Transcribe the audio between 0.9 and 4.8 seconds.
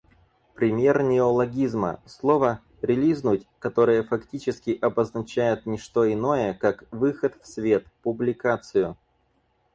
неологизма— слово релизнуть, которое фактически